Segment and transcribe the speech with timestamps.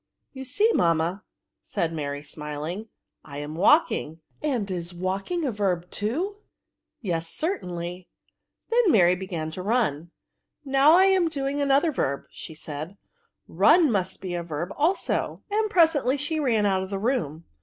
[0.33, 1.23] ''You see, mamma,"
[1.61, 2.87] said Mary, smiling—
[3.23, 6.37] I am walking; and is vfalking a verb too
[7.01, 8.85] ?"Yes, certainly." a VERBS.
[8.87, 9.93] 61 Maty then b^an to run.
[10.03, 10.09] ^'
[10.65, 13.07] Now I am doing another verb/' said she;''
[13.47, 17.45] run must be a verb also/' and presently she ran out of the room.